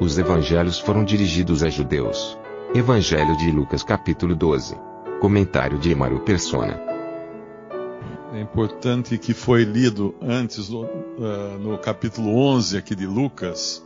Os 0.00 0.18
evangelhos 0.18 0.80
foram 0.80 1.04
dirigidos 1.04 1.62
a 1.62 1.70
judeus. 1.70 2.36
Evangelho 2.74 3.36
de 3.36 3.52
Lucas 3.52 3.84
capítulo 3.84 4.34
12. 4.34 4.76
Comentário 5.20 5.78
de 5.78 5.92
Emaro 5.92 6.18
Persona. 6.20 6.82
É 8.32 8.40
importante 8.40 9.16
que 9.16 9.32
foi 9.32 9.62
lido 9.62 10.12
antes 10.20 10.68
no, 10.68 10.82
uh, 10.82 11.58
no 11.60 11.78
capítulo 11.78 12.36
11 12.36 12.76
aqui 12.76 12.96
de 12.96 13.06
Lucas, 13.06 13.84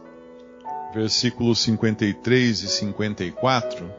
versículos 0.94 1.58
53 1.58 2.62
e 2.62 2.68
54. 2.68 3.92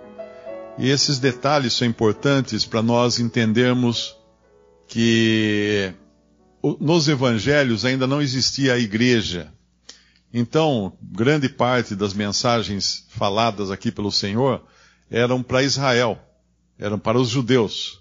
E 0.79 0.89
esses 0.89 1.19
detalhes 1.19 1.73
são 1.73 1.87
importantes 1.87 2.65
para 2.65 2.81
nós 2.81 3.19
entendermos 3.19 4.17
que 4.87 5.93
nos 6.79 7.07
evangelhos 7.07 7.85
ainda 7.85 8.07
não 8.07 8.19
existia 8.19 8.73
a 8.73 8.79
igreja. 8.79 9.53
Então, 10.33 10.93
grande 11.01 11.49
parte 11.49 11.95
das 11.95 12.13
mensagens 12.13 13.05
faladas 13.09 13.71
aqui 13.71 13.91
pelo 13.91 14.11
Senhor 14.11 14.63
eram 15.09 15.41
para 15.41 15.63
Israel, 15.63 16.19
eram 16.77 16.99
para 16.99 17.19
os 17.19 17.29
judeus. 17.29 17.99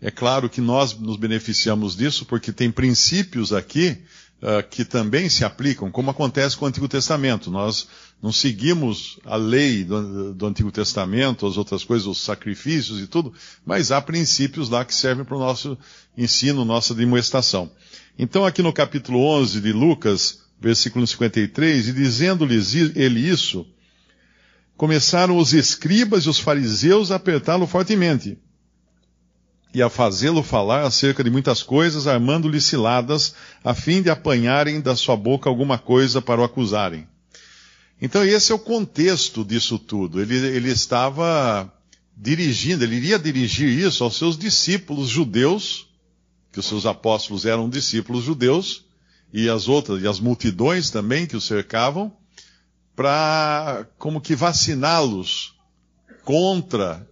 É 0.00 0.10
claro 0.10 0.48
que 0.48 0.60
nós 0.60 0.96
nos 0.96 1.16
beneficiamos 1.16 1.96
disso 1.96 2.24
porque 2.24 2.52
tem 2.52 2.70
princípios 2.70 3.52
aqui 3.52 3.98
uh, 4.40 4.66
que 4.68 4.84
também 4.84 5.28
se 5.28 5.44
aplicam, 5.44 5.90
como 5.90 6.10
acontece 6.10 6.56
com 6.56 6.64
o 6.64 6.68
Antigo 6.68 6.88
Testamento. 6.88 7.50
Nós 7.50 7.88
não 8.22 8.32
seguimos 8.32 9.18
a 9.24 9.36
lei 9.36 9.84
do, 9.84 10.32
do, 10.32 10.46
Antigo 10.46 10.70
Testamento, 10.70 11.46
as 11.46 11.56
outras 11.56 11.84
coisas, 11.84 12.06
os 12.06 12.22
sacrifícios 12.22 13.00
e 13.00 13.06
tudo, 13.06 13.32
mas 13.64 13.90
há 13.90 14.00
princípios 14.00 14.68
lá 14.68 14.84
que 14.84 14.94
servem 14.94 15.24
para 15.24 15.36
o 15.36 15.40
nosso 15.40 15.76
ensino, 16.16 16.64
nossa 16.64 16.94
demonstração. 16.94 17.70
Então, 18.18 18.46
aqui 18.46 18.62
no 18.62 18.72
capítulo 18.72 19.20
11 19.20 19.60
de 19.60 19.72
Lucas, 19.72 20.40
versículo 20.60 21.06
53, 21.06 21.88
e 21.88 21.92
dizendo-lhes 21.92 22.74
ele 22.74 23.20
isso, 23.20 23.66
começaram 24.76 25.38
os 25.38 25.54
escribas 25.54 26.24
e 26.24 26.28
os 26.28 26.38
fariseus 26.38 27.10
a 27.10 27.16
apertá-lo 27.16 27.66
fortemente 27.66 28.38
e 29.72 29.80
a 29.80 29.88
fazê-lo 29.88 30.42
falar 30.42 30.82
acerca 30.82 31.22
de 31.22 31.30
muitas 31.30 31.62
coisas, 31.62 32.06
armando-lhe 32.06 32.60
ciladas, 32.60 33.34
a 33.62 33.72
fim 33.72 34.02
de 34.02 34.10
apanharem 34.10 34.80
da 34.80 34.96
sua 34.96 35.16
boca 35.16 35.48
alguma 35.48 35.78
coisa 35.78 36.20
para 36.20 36.40
o 36.40 36.44
acusarem. 36.44 37.06
Então 38.02 38.24
esse 38.24 38.50
é 38.50 38.54
o 38.54 38.58
contexto 38.58 39.44
disso 39.44 39.78
tudo. 39.78 40.20
Ele, 40.20 40.34
ele 40.34 40.70
estava 40.70 41.72
dirigindo, 42.16 42.82
ele 42.82 42.96
iria 42.96 43.18
dirigir 43.18 43.68
isso 43.68 44.02
aos 44.02 44.16
seus 44.16 44.36
discípulos 44.36 45.08
judeus, 45.08 45.86
que 46.52 46.58
os 46.58 46.66
seus 46.66 46.84
apóstolos 46.84 47.46
eram 47.46 47.68
discípulos 47.68 48.24
judeus, 48.24 48.84
e 49.32 49.48
as 49.48 49.68
outras, 49.68 50.02
e 50.02 50.08
as 50.08 50.20
multidões 50.20 50.90
também 50.90 51.26
que 51.26 51.36
o 51.36 51.40
cercavam, 51.40 52.12
para 52.96 53.86
como 53.98 54.20
que 54.20 54.34
vaciná-los 54.34 55.54
contra 56.24 57.08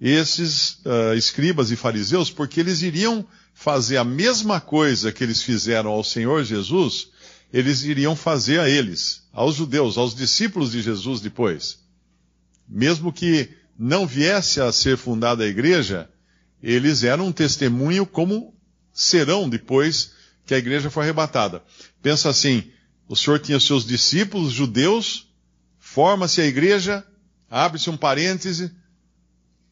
esses 0.00 0.80
uh, 0.84 1.14
escribas 1.16 1.70
e 1.70 1.76
fariseus, 1.76 2.30
porque 2.30 2.60
eles 2.60 2.82
iriam 2.82 3.26
fazer 3.54 3.96
a 3.96 4.04
mesma 4.04 4.60
coisa 4.60 5.12
que 5.12 5.24
eles 5.24 5.42
fizeram 5.42 5.90
ao 5.90 6.04
Senhor 6.04 6.44
Jesus, 6.44 7.08
eles 7.52 7.84
iriam 7.84 8.14
fazer 8.14 8.60
a 8.60 8.68
eles, 8.68 9.22
aos 9.32 9.54
judeus, 9.54 9.96
aos 9.96 10.14
discípulos 10.14 10.72
de 10.72 10.82
Jesus 10.82 11.20
depois. 11.20 11.78
Mesmo 12.68 13.12
que 13.12 13.48
não 13.78 14.06
viesse 14.06 14.60
a 14.60 14.70
ser 14.72 14.96
fundada 14.96 15.44
a 15.44 15.48
igreja, 15.48 16.08
eles 16.62 17.04
eram 17.04 17.28
um 17.28 17.32
testemunho 17.32 18.04
como 18.06 18.54
serão 18.92 19.48
depois 19.48 20.12
que 20.46 20.54
a 20.54 20.58
igreja 20.58 20.90
for 20.90 21.00
arrebatada. 21.00 21.62
Pensa 22.02 22.28
assim, 22.28 22.70
o 23.08 23.16
Senhor 23.16 23.38
tinha 23.38 23.60
seus 23.60 23.84
discípulos 23.84 24.52
judeus, 24.52 25.28
forma-se 25.78 26.40
a 26.40 26.46
igreja, 26.46 27.04
abre-se 27.50 27.90
um 27.90 27.96
parêntese, 27.96 28.72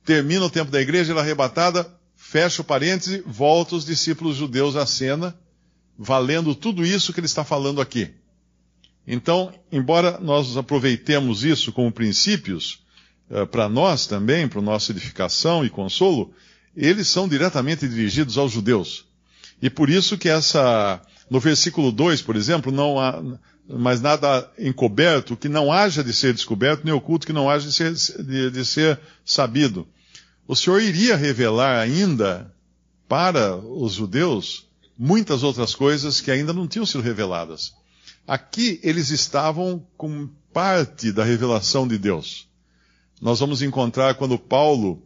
termina 0.05 0.45
o 0.45 0.51
tempo 0.51 0.71
da 0.71 0.81
igreja, 0.81 1.13
ela 1.13 1.21
é 1.21 1.25
arrebatada, 1.25 1.91
fecha 2.17 2.63
o 2.63 2.65
parêntese, 2.65 3.23
volta 3.27 3.75
os 3.75 3.85
discípulos 3.85 4.37
judeus 4.37 4.77
à 4.77 4.87
cena, 4.87 5.37
valendo 5.99 6.55
tudo 6.55 6.85
isso 6.85 7.13
que 7.13 7.21
ele 7.21 7.27
está 7.27 7.45
falando 7.45 7.81
aqui. 7.81 8.11
Então, 9.07 9.53
embora 9.71 10.19
nós 10.21 10.57
aproveitemos 10.57 11.45
isso 11.45 11.73
como 11.73 11.91
princípios, 11.91 12.85
uh, 13.31 13.47
para 13.47 13.69
nós 13.69 14.07
também, 14.07 14.49
para 14.49 14.63
nossa 14.63 14.93
edificação 14.93 15.65
e 15.65 15.71
consolo, 15.71 16.33
eles 16.77 17.09
são 17.09 17.29
diretamente 17.29 17.89
dirigidos 17.89 18.39
aos 18.39 18.53
judeus. 18.53 19.05
E 19.63 19.71
por 19.71 19.89
isso 19.89 20.19
que 20.19 20.29
essa, 20.29 21.01
no 21.31 21.39
versículo 21.39 21.93
2, 21.93 22.21
por 22.21 22.35
exemplo, 22.35 22.73
não 22.73 22.99
há 22.99 23.23
mais 23.69 24.01
nada 24.01 24.51
encoberto 24.59 25.37
que 25.37 25.49
não 25.49 25.73
haja 25.73 26.03
de 26.03 26.13
ser 26.13 26.35
descoberto, 26.35 26.85
nem 26.85 26.93
oculto 26.93 27.25
que 27.25 27.33
não 27.33 27.49
haja 27.49 27.69
de 27.69 27.73
ser, 27.73 27.95
de, 28.25 28.51
de 28.51 28.65
ser 28.65 28.99
sabido. 29.25 29.87
O 30.49 30.57
Senhor 30.57 30.83
iria 30.83 31.17
revelar 31.17 31.79
ainda 31.79 32.53
para 33.09 33.57
os 33.57 33.93
judeus 33.93 34.67
muitas 34.99 35.45
outras 35.45 35.75
coisas 35.77 36.21
que 36.21 36.31
ainda 36.31 36.53
não 36.53 36.67
tinham 36.67 36.85
sido 36.85 37.01
reveladas. 37.01 37.73
Aqui 38.27 38.81
eles 38.83 39.11
estavam 39.11 39.87
com 39.97 40.29
parte 40.53 41.13
da 41.13 41.25
revelação 41.25 41.87
de 41.87 41.99
Deus. 41.99 42.49
Nós 43.21 43.39
vamos 43.39 43.63
encontrar 43.63 44.15
quando 44.15 44.39
Paulo 44.39 45.03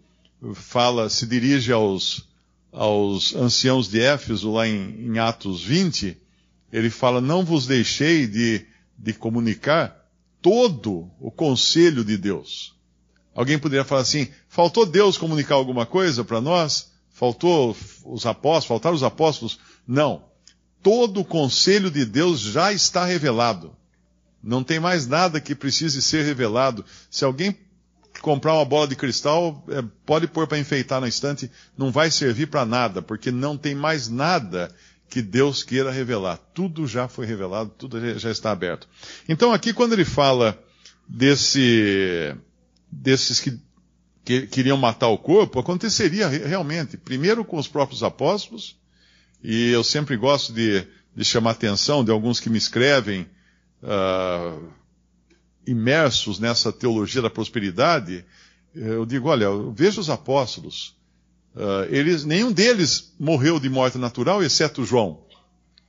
fala, 0.55 1.09
se 1.11 1.27
dirige 1.27 1.73
aos, 1.73 2.27
aos 2.73 3.35
anciãos 3.35 3.89
de 3.89 4.01
Éfeso, 4.01 4.53
lá 4.53 4.67
em, 4.67 5.07
em 5.07 5.19
Atos 5.19 5.63
20, 5.63 6.17
ele 6.73 6.91
fala: 6.91 7.21
Não 7.21 7.45
vos 7.45 7.67
deixei 7.67 8.27
de, 8.27 8.67
de 8.99 9.13
comunicar 9.13 10.07
todo 10.43 11.11
o 11.19 11.31
conselho 11.31 12.05
de 12.05 12.17
Deus. 12.17 12.75
Alguém 13.35 13.59
poderia 13.59 13.85
falar 13.85 14.03
assim: 14.03 14.29
faltou 14.49 14.87
Deus 14.87 15.19
comunicar 15.19 15.55
alguma 15.57 15.85
coisa 15.85 16.25
para 16.25 16.41
nós? 16.41 16.93
Faltou 17.11 17.77
os 18.05 18.27
apóstolos? 18.27 18.67
Faltaram 18.67 18.97
os 18.97 19.03
apóstolos? 19.03 19.59
Não. 19.87 20.25
Todo 20.83 21.21
o 21.21 21.25
conselho 21.25 21.91
de 21.91 22.05
Deus 22.05 22.41
já 22.41 22.73
está 22.73 23.05
revelado. 23.05 23.75
Não 24.43 24.63
tem 24.63 24.79
mais 24.79 25.07
nada 25.07 25.41
que 25.41 25.55
precise 25.55 26.01
ser 26.01 26.25
revelado. 26.25 26.85
Se 27.11 27.25
alguém 27.25 27.57
comprar 28.27 28.55
uma 28.55 28.65
bola 28.65 28.89
de 28.89 28.97
cristal, 28.97 29.65
é, 29.69 29.81
pode 30.05 30.27
pôr 30.27 30.49
para 30.49 30.59
enfeitar 30.59 31.01
na 31.01 31.07
estante, 31.07 31.49
não 31.79 31.93
vai 31.93 32.11
servir 32.11 32.47
para 32.49 32.67
nada, 32.67 33.01
porque 33.01 33.31
não 33.31 33.57
tem 33.57 33.73
mais 33.73 34.09
nada 34.09 34.75
que 35.09 35.23
Deus 35.23 35.63
queira 35.63 35.93
revelar. 35.93 36.37
Tudo 36.53 36.89
já 36.89 37.07
foi 37.07 37.25
revelado, 37.25 37.71
tudo 37.79 38.19
já 38.19 38.29
está 38.29 38.51
aberto. 38.51 38.89
Então 39.29 39.53
aqui 39.53 39.73
quando 39.73 39.93
ele 39.93 40.05
fala 40.05 40.61
desse, 41.09 42.35
desses 42.91 43.39
que, 43.39 43.61
que 44.25 44.49
queriam 44.49 44.77
matar 44.77 45.07
o 45.07 45.19
corpo, 45.19 45.61
aconteceria 45.61 46.27
realmente, 46.27 46.97
primeiro 46.97 47.45
com 47.45 47.59
os 47.59 47.69
próprios 47.69 48.03
apóstolos, 48.03 48.77
e 49.41 49.71
eu 49.71 49.85
sempre 49.85 50.17
gosto 50.17 50.53
de, 50.53 50.85
de 51.15 51.25
chamar 51.25 51.53
atenção 51.53 52.05
de 52.05 52.11
alguns 52.11 52.41
que 52.41 52.51
me 52.51 52.59
escrevem, 52.59 53.25
uh, 53.85 54.69
imersos 55.67 56.39
nessa 56.39 56.73
teologia 56.73 57.23
da 57.23 57.31
prosperidade, 57.31 58.25
eu 58.75 59.05
digo, 59.07 59.29
olha, 59.29 59.49
veja 59.75 60.01
os 60.01 60.11
apóstolos, 60.11 60.97
Uh, 61.57 61.89
eles, 61.89 62.23
nenhum 62.23 62.53
deles 62.53 63.15
morreu 63.19 63.59
de 63.59 63.71
morte 63.71 63.97
natural, 63.97 64.43
exceto 64.43 64.85
João. 64.85 65.23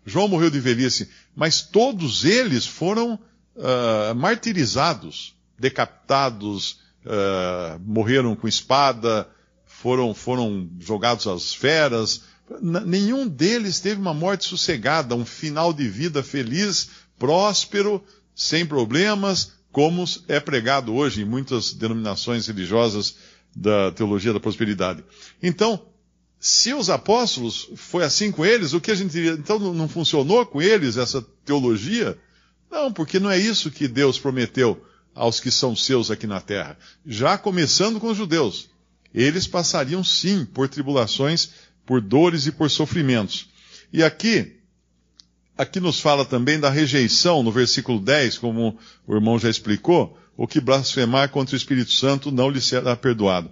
João 0.05 0.29
morreu 0.29 0.49
de 0.49 0.61
velhice, 0.61 1.09
mas 1.35 1.61
todos 1.61 2.23
eles 2.23 2.65
foram 2.65 3.15
uh, 3.15 4.15
martirizados, 4.15 5.35
decapitados, 5.59 6.79
uh, 7.05 7.77
morreram 7.81 8.33
com 8.33 8.47
espada, 8.47 9.27
foram, 9.65 10.13
foram 10.13 10.69
jogados 10.79 11.27
às 11.27 11.53
feras. 11.53 12.21
Nenhum 12.61 13.27
deles 13.27 13.81
teve 13.81 13.99
uma 13.99 14.13
morte 14.13 14.45
sossegada, 14.45 15.15
um 15.15 15.25
final 15.25 15.73
de 15.73 15.85
vida 15.89 16.23
feliz, 16.23 16.91
próspero, 17.19 18.01
sem 18.33 18.65
problemas, 18.65 19.51
como 19.77 20.05
é 20.27 20.39
pregado 20.39 20.91
hoje 20.95 21.21
em 21.21 21.23
muitas 21.23 21.71
denominações 21.71 22.47
religiosas 22.47 23.15
da 23.55 23.91
teologia 23.91 24.33
da 24.33 24.39
prosperidade. 24.39 25.03
Então, 25.39 25.85
se 26.39 26.73
os 26.73 26.89
apóstolos 26.89 27.69
foi 27.75 28.03
assim 28.03 28.31
com 28.31 28.43
eles, 28.43 28.73
o 28.73 28.81
que 28.81 28.89
a 28.89 28.95
gente 28.95 29.11
diria? 29.11 29.33
Então 29.33 29.59
não 29.59 29.87
funcionou 29.87 30.43
com 30.47 30.59
eles 30.59 30.97
essa 30.97 31.23
teologia? 31.45 32.17
Não, 32.71 32.91
porque 32.91 33.19
não 33.19 33.29
é 33.29 33.37
isso 33.37 33.69
que 33.69 33.87
Deus 33.87 34.17
prometeu 34.17 34.83
aos 35.13 35.39
que 35.39 35.51
são 35.51 35.75
seus 35.75 36.09
aqui 36.09 36.25
na 36.25 36.41
terra. 36.41 36.75
Já 37.05 37.37
começando 37.37 37.99
com 37.99 38.07
os 38.07 38.17
judeus. 38.17 38.71
Eles 39.13 39.45
passariam 39.45 40.03
sim 40.03 40.43
por 40.43 40.67
tribulações, 40.67 41.51
por 41.85 42.01
dores 42.01 42.47
e 42.47 42.51
por 42.51 42.71
sofrimentos. 42.71 43.47
E 43.93 44.03
aqui, 44.03 44.56
aqui 45.57 45.79
nos 45.79 45.99
fala 45.99 46.23
também 46.23 46.59
da 46.59 46.69
rejeição, 46.69 47.41
no 47.41 47.51
versículo 47.51 47.99
10, 47.99 48.37
como 48.37 48.77
o 49.05 49.15
irmão 49.15 49.39
já 49.39 49.49
explicou, 49.49 50.17
o 50.35 50.47
que 50.47 50.61
blasfemar 50.61 51.29
contra 51.29 51.55
o 51.55 51.57
Espírito 51.57 51.91
Santo 51.91 52.31
não 52.31 52.49
lhe 52.49 52.61
será 52.61 52.95
perdoado. 52.95 53.49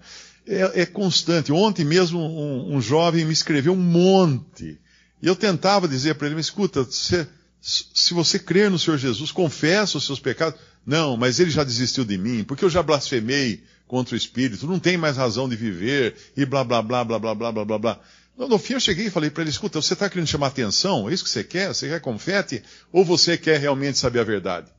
É, 0.47 0.81
é 0.81 0.85
constante. 0.85 1.51
Ontem 1.51 1.83
mesmo 1.83 2.19
um, 2.19 2.75
um, 2.75 2.81
jovem 2.81 3.25
me 3.25 3.33
escreveu 3.33 3.73
um 3.73 3.77
monte. 3.77 4.77
E 5.21 5.27
eu 5.27 5.35
tentava 5.35 5.87
dizer 5.87 6.15
para 6.15 6.27
ele, 6.27 6.39
escuta, 6.39 6.83
você 6.83 7.27
se 7.65 8.13
você 8.13 8.37
crer 8.37 8.69
no 8.69 8.77
Senhor 8.77 8.97
Jesus, 8.97 9.31
confessa 9.31 9.97
os 9.97 10.05
seus 10.05 10.19
pecados. 10.19 10.59
Não, 10.85 11.17
mas 11.17 11.39
ele 11.39 11.49
já 11.49 11.63
desistiu 11.63 12.05
de 12.05 12.15
mim, 12.15 12.43
porque 12.43 12.63
eu 12.63 12.69
já 12.69 12.83
blasfemei 12.83 13.63
contra 13.87 14.13
o 14.13 14.17
Espírito, 14.17 14.67
não 14.67 14.77
tem 14.77 14.97
mais 14.97 15.17
razão 15.17 15.49
de 15.49 15.55
viver, 15.55 16.15
e 16.37 16.45
blá, 16.45 16.63
blá, 16.63 16.83
blá, 16.83 17.03
blá, 17.03 17.17
blá, 17.17 17.33
blá, 17.33 17.51
blá, 17.51 17.65
blá, 17.65 17.79
blá. 17.79 17.99
No, 18.37 18.47
no 18.47 18.57
fim 18.57 18.73
eu 18.73 18.79
cheguei 18.79 19.07
e 19.07 19.09
falei 19.09 19.29
para 19.29 19.43
ele, 19.43 19.49
escuta, 19.49 19.81
você 19.81 19.93
está 19.93 20.09
querendo 20.09 20.27
chamar 20.27 20.47
atenção? 20.47 21.09
É 21.09 21.13
isso 21.13 21.23
que 21.23 21.29
você 21.29 21.43
quer? 21.43 21.69
Você 21.69 21.87
quer 21.87 22.01
confete? 22.01 22.63
Ou 22.91 23.05
você 23.05 23.37
quer 23.37 23.59
realmente 23.59 23.97
saber 23.97 24.19
a 24.19 24.23
verdade? 24.23 24.71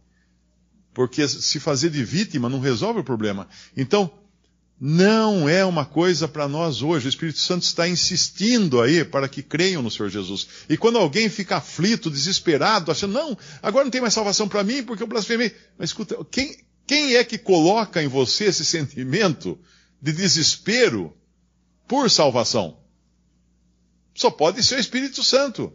Porque 0.93 1.27
se 1.27 1.59
fazer 1.61 1.91
de 1.91 2.05
vítima 2.05 2.49
não 2.49 2.61
resolve 2.61 3.01
o 3.01 3.05
problema. 3.05 3.49
Então, 3.77 4.11
não 4.79 5.49
é 5.49 5.65
uma 5.65 5.87
coisa 5.87 6.29
para 6.29 6.47
nós 6.47 6.83
hoje. 6.83 7.07
O 7.07 7.09
Espírito 7.09 7.39
Santo 7.39 7.63
está 7.63 7.89
insistindo 7.89 8.81
aí 8.81 9.05
para 9.05 9.29
que 9.29 9.43
creiam 9.43 9.83
no 9.83 9.91
Senhor 9.91 10.11
Jesus. 10.11 10.47
E 10.69 10.77
quando 10.77 10.99
alguém 10.99 11.31
fica 11.31 11.57
aflito, 11.57 12.11
desesperado, 12.11 12.91
achando, 12.91 13.15
não, 13.15 13.39
agora 13.63 13.85
não 13.85 13.91
tem 13.91 14.03
mais 14.03 14.13
salvação 14.13 14.47
para 14.49 14.63
mim 14.63 14.83
porque 14.83 15.03
eu 15.03 15.07
blasfemei. 15.07 15.55
Mas 15.79 15.91
escuta, 15.91 16.17
quem, 16.31 16.59
quem 16.87 17.17
é 17.17 17.25
que 17.25 17.39
coloca 17.39 18.03
em 18.03 18.09
você 18.09 18.45
esse 18.45 18.67
sentimento 18.67 19.59
de 20.01 20.13
desespero 20.13 21.17
por 21.89 22.11
salvação? 22.11 22.86
Só 24.17 24.31
pode 24.31 24.63
ser 24.65 24.77
o 24.77 24.81
Espírito 24.81 25.23
Santo, 25.23 25.73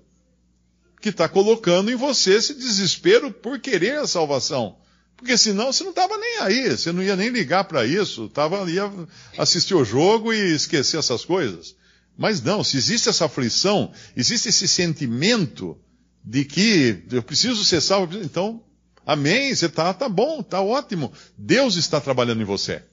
que 0.99 1.09
está 1.09 1.29
colocando 1.29 1.91
em 1.91 1.95
você 1.95 2.33
esse 2.33 2.55
desespero 2.55 3.31
por 3.31 3.59
querer 3.59 3.99
a 3.99 4.07
salvação. 4.07 4.77
Porque 5.15 5.37
senão 5.37 5.71
você 5.71 5.83
não 5.83 5.91
estava 5.91 6.17
nem 6.17 6.37
aí, 6.39 6.71
você 6.71 6.91
não 6.91 7.03
ia 7.03 7.15
nem 7.15 7.29
ligar 7.29 7.65
para 7.65 7.85
isso, 7.85 8.27
tava, 8.29 8.69
ia 8.69 8.91
assistir 9.37 9.75
o 9.75 9.85
jogo 9.85 10.33
e 10.33 10.55
esquecer 10.55 10.97
essas 10.97 11.23
coisas. 11.23 11.75
Mas 12.17 12.41
não, 12.41 12.63
se 12.63 12.77
existe 12.77 13.07
essa 13.07 13.25
aflição, 13.25 13.93
existe 14.17 14.49
esse 14.49 14.67
sentimento 14.67 15.79
de 16.23 16.43
que 16.43 17.03
eu 17.11 17.21
preciso 17.21 17.63
ser 17.63 17.81
salvo, 17.81 18.17
então, 18.17 18.63
amém, 19.05 19.53
você 19.53 19.67
está 19.67 19.93
tá 19.93 20.09
bom, 20.09 20.39
está 20.39 20.61
ótimo. 20.61 21.13
Deus 21.37 21.75
está 21.75 22.01
trabalhando 22.01 22.41
em 22.41 22.45
você. 22.45 22.83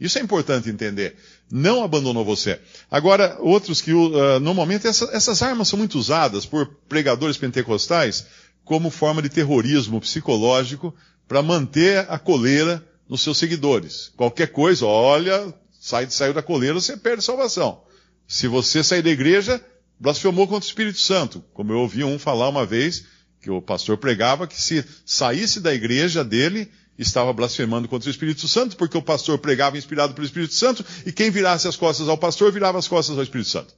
Isso 0.00 0.18
é 0.18 0.22
importante 0.22 0.70
entender. 0.70 1.16
Não 1.50 1.84
abandonou 1.84 2.24
você. 2.24 2.58
Agora, 2.90 3.36
outros 3.40 3.82
que, 3.82 3.92
uh, 3.92 4.40
normalmente, 4.40 4.86
essa, 4.86 5.10
essas 5.12 5.42
armas 5.42 5.68
são 5.68 5.78
muito 5.78 5.98
usadas 5.98 6.46
por 6.46 6.66
pregadores 6.88 7.36
pentecostais 7.36 8.26
como 8.64 8.90
forma 8.90 9.20
de 9.20 9.28
terrorismo 9.28 10.00
psicológico 10.00 10.94
para 11.28 11.42
manter 11.42 12.06
a 12.08 12.18
coleira 12.18 12.84
nos 13.08 13.20
seus 13.20 13.36
seguidores. 13.36 14.10
Qualquer 14.16 14.48
coisa, 14.48 14.86
olha, 14.86 15.52
sai, 15.78 16.08
saiu 16.08 16.32
da 16.32 16.42
coleira, 16.42 16.74
você 16.74 16.96
perde 16.96 17.22
salvação. 17.22 17.82
Se 18.26 18.46
você 18.46 18.82
sair 18.82 19.02
da 19.02 19.10
igreja, 19.10 19.62
blasfemou 19.98 20.46
contra 20.46 20.64
o 20.64 20.68
Espírito 20.68 21.00
Santo. 21.00 21.44
Como 21.52 21.72
eu 21.72 21.78
ouvi 21.80 22.04
um 22.04 22.18
falar 22.18 22.48
uma 22.48 22.64
vez, 22.64 23.04
que 23.40 23.50
o 23.50 23.60
pastor 23.60 23.98
pregava, 23.98 24.46
que 24.46 24.60
se 24.60 24.84
saísse 25.04 25.60
da 25.60 25.74
igreja 25.74 26.22
dele, 26.22 26.70
estava 27.02 27.32
blasfemando 27.32 27.88
contra 27.88 28.08
o 28.08 28.10
Espírito 28.10 28.46
Santo, 28.46 28.76
porque 28.76 28.96
o 28.96 29.02
pastor 29.02 29.38
pregava 29.38 29.78
inspirado 29.78 30.12
pelo 30.12 30.26
Espírito 30.26 30.54
Santo, 30.54 30.84
e 31.06 31.10
quem 31.10 31.30
virasse 31.30 31.66
as 31.66 31.76
costas 31.76 32.08
ao 32.08 32.18
pastor, 32.18 32.52
virava 32.52 32.78
as 32.78 32.86
costas 32.86 33.16
ao 33.16 33.22
Espírito 33.22 33.48
Santo. 33.48 33.74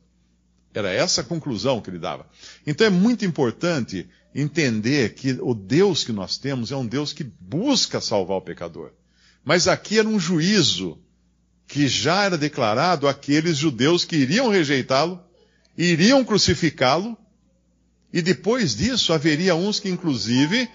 Era 0.74 0.90
essa 0.90 1.20
a 1.20 1.24
conclusão 1.24 1.80
que 1.80 1.90
ele 1.90 1.98
dava. 1.98 2.26
Então 2.66 2.86
é 2.86 2.90
muito 2.90 3.24
importante 3.24 4.08
entender 4.34 5.14
que 5.14 5.38
o 5.40 5.54
Deus 5.54 6.02
que 6.02 6.12
nós 6.12 6.38
temos 6.38 6.72
é 6.72 6.76
um 6.76 6.86
Deus 6.86 7.12
que 7.12 7.22
busca 7.22 8.00
salvar 8.00 8.38
o 8.38 8.42
pecador. 8.42 8.90
Mas 9.44 9.68
aqui 9.68 9.98
era 9.98 10.08
um 10.08 10.18
juízo 10.18 10.98
que 11.66 11.86
já 11.88 12.24
era 12.24 12.36
declarado 12.36 13.06
àqueles 13.06 13.56
judeus 13.56 14.04
que 14.04 14.16
iriam 14.16 14.48
rejeitá-lo, 14.48 15.20
iriam 15.76 16.24
crucificá-lo, 16.24 17.16
e 18.12 18.20
depois 18.20 18.74
disso 18.74 19.12
haveria 19.12 19.54
uns 19.54 19.80
que, 19.80 19.88
inclusive, 19.88 20.68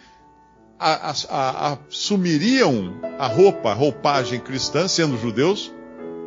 a, 0.80 1.12
a, 1.12 1.14
a, 1.30 1.78
assumiriam 1.90 2.94
a 3.18 3.28
roupa, 3.28 3.72
a 3.72 3.74
roupagem 3.74 4.40
cristã, 4.40 4.88
sendo 4.88 5.18
judeus, 5.18 5.74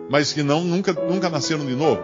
mas 0.08 0.32
que 0.32 0.43
não, 0.43 0.62
nunca, 0.62 0.93
nunca 0.93 1.31
nasceram 1.31 1.64
de 1.64 1.75
novo. 1.75 2.02